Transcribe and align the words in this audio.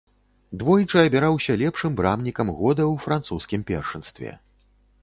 Двойчы 0.61 0.97
абіраўся 1.09 1.57
лепшым 1.63 1.91
брамнікам 2.01 2.47
года 2.59 2.83
ў 2.91 3.05
французскім 3.05 3.61
першынстве. 3.71 4.37